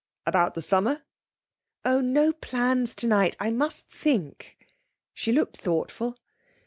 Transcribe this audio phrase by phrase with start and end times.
[0.25, 1.03] 'About the summer?'
[1.85, 3.37] 'Oh, no plans tonight.
[3.39, 4.57] I must think.'
[5.13, 6.17] She looked thoughtful.